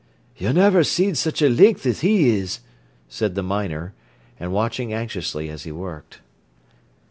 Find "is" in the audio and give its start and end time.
2.29-2.61